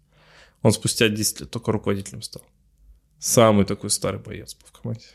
Он 0.62 0.72
спустя 0.72 1.08
10 1.08 1.40
лет 1.40 1.50
только 1.50 1.72
руководителем 1.72 2.22
стал. 2.22 2.42
Самый 3.18 3.64
такой 3.64 3.90
старый 3.90 4.20
боец 4.20 4.56
в 4.64 4.72
команде. 4.72 5.06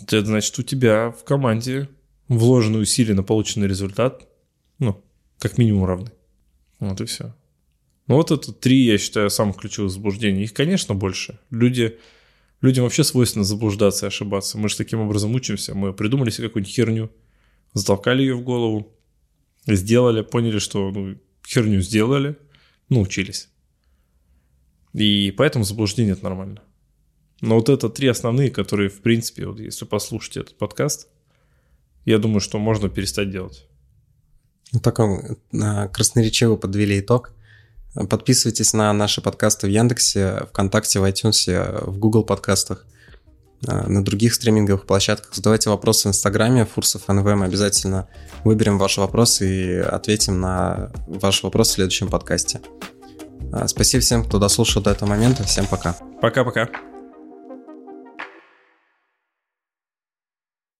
Это 0.00 0.24
значит, 0.24 0.58
у 0.58 0.62
тебя 0.62 1.10
в 1.10 1.24
команде 1.24 1.88
вложенные 2.28 2.82
усилия 2.82 3.14
на 3.14 3.22
полученный 3.22 3.66
результат, 3.66 4.28
ну, 4.78 5.02
как 5.38 5.58
минимум 5.58 5.86
равны. 5.86 6.12
Вот 6.78 7.00
и 7.00 7.04
все. 7.04 7.34
Ну 8.06 8.16
вот 8.16 8.30
это 8.30 8.52
три, 8.52 8.84
я 8.84 8.96
считаю, 8.96 9.30
самых 9.30 9.56
ключевых 9.56 9.90
заблуждений. 9.90 10.44
Их, 10.44 10.54
конечно, 10.54 10.94
больше. 10.94 11.38
Люди, 11.50 11.98
людям 12.60 12.84
вообще 12.84 13.04
свойственно 13.04 13.44
заблуждаться 13.44 14.06
и 14.06 14.08
ошибаться. 14.08 14.56
Мы 14.56 14.68
же 14.68 14.76
таким 14.76 15.00
образом 15.00 15.34
учимся. 15.34 15.74
Мы 15.74 15.92
придумали 15.92 16.30
себе 16.30 16.48
какую-нибудь 16.48 16.74
херню, 16.74 17.10
затолкали 17.74 18.22
ее 18.22 18.34
в 18.34 18.42
голову, 18.42 18.92
сделали, 19.76 20.22
поняли, 20.22 20.58
что 20.58 20.90
ну, 20.90 21.16
херню 21.46 21.80
сделали, 21.80 22.36
научились. 22.88 23.48
И 24.94 25.32
поэтому 25.36 25.64
заблуждение 25.64 26.14
это 26.14 26.24
нормально. 26.24 26.62
Но 27.40 27.56
вот 27.56 27.68
это 27.68 27.88
три 27.88 28.08
основные, 28.08 28.50
которые, 28.50 28.88
в 28.88 29.00
принципе, 29.00 29.46
вот 29.46 29.60
если 29.60 29.84
послушать 29.84 30.38
этот 30.38 30.58
подкаст, 30.58 31.08
я 32.04 32.18
думаю, 32.18 32.40
что 32.40 32.58
можно 32.58 32.88
перестать 32.88 33.30
делать. 33.30 33.66
Ну, 34.72 34.80
таком 34.80 35.38
э, 35.52 35.88
красноречиво 35.88 36.56
подвели 36.56 37.00
итог. 37.00 37.32
Подписывайтесь 37.94 38.72
на 38.72 38.92
наши 38.92 39.20
подкасты 39.22 39.66
в 39.66 39.70
Яндексе, 39.70 40.46
ВКонтакте, 40.50 41.00
в 41.00 41.04
iTunes, 41.04 41.90
в 41.90 41.98
Google 41.98 42.24
подкастах, 42.24 42.86
э, 42.86 42.97
на 43.62 44.04
других 44.04 44.34
стриминговых 44.34 44.86
площадках. 44.86 45.34
Задавайте 45.34 45.70
вопросы 45.70 46.08
в 46.08 46.10
Инстаграме, 46.10 46.64
Фурсов 46.64 47.08
НВ. 47.08 47.24
Мы 47.24 47.44
обязательно 47.44 48.08
выберем 48.44 48.78
ваш 48.78 48.98
вопрос 48.98 49.40
и 49.40 49.78
ответим 49.78 50.40
на 50.40 50.92
ваш 51.06 51.42
вопрос 51.42 51.70
в 51.70 51.72
следующем 51.72 52.08
подкасте. 52.08 52.60
Э, 53.52 53.66
спасибо 53.66 54.00
всем, 54.00 54.24
кто 54.24 54.38
дослушал 54.38 54.82
до 54.82 54.90
этого 54.90 55.08
момента. 55.08 55.44
Всем 55.44 55.66
пока. 55.66 55.96
Пока-пока. 56.20 56.68